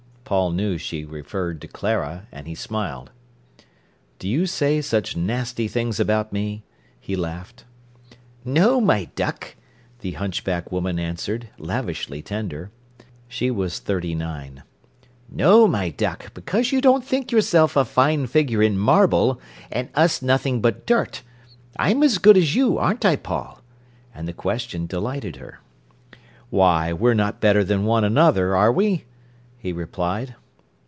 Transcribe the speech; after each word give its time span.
Paul 0.23 0.51
knew 0.51 0.77
she 0.77 1.03
referred 1.03 1.59
to 1.59 1.67
Clara, 1.67 2.25
and 2.31 2.47
he 2.47 2.55
smiled. 2.55 3.11
"Do 4.17 4.29
you 4.29 4.45
say 4.45 4.79
such 4.79 5.17
nasty 5.17 5.67
things 5.67 5.99
about 5.99 6.31
me?" 6.31 6.63
he 7.01 7.17
laughed. 7.17 7.65
"No, 8.45 8.79
my 8.79 9.09
duck," 9.15 9.57
the 9.99 10.13
hunchback 10.13 10.71
woman 10.71 10.99
answered, 10.99 11.49
lavishly 11.57 12.21
tender. 12.21 12.71
She 13.27 13.51
was 13.51 13.79
thirty 13.79 14.15
nine. 14.15 14.63
"No, 15.29 15.67
my 15.67 15.89
duck, 15.89 16.33
because 16.33 16.71
you 16.71 16.79
don't 16.79 17.03
think 17.03 17.33
yourself 17.33 17.75
a 17.75 17.83
fine 17.83 18.25
figure 18.25 18.63
in 18.63 18.77
marble 18.77 19.41
and 19.69 19.89
us 19.95 20.21
nothing 20.21 20.61
but 20.61 20.85
dirt. 20.87 21.23
I'm 21.77 22.01
as 22.03 22.19
good 22.19 22.37
as 22.37 22.55
you, 22.55 22.77
aren't 22.77 23.03
I, 23.03 23.17
Paul?" 23.17 23.59
and 24.15 24.29
the 24.29 24.31
question 24.31 24.85
delighted 24.85 25.35
her. 25.35 25.59
"Why, 26.49 26.93
we're 26.93 27.13
not 27.15 27.41
better 27.41 27.65
than 27.65 27.83
one 27.83 28.05
another, 28.05 28.55
are 28.55 28.71
we?" 28.71 29.03
he 29.63 29.71
replied. 29.71 30.33